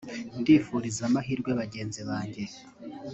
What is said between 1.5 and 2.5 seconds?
bagenzi banjye